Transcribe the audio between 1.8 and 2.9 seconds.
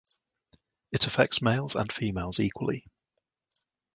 females equally.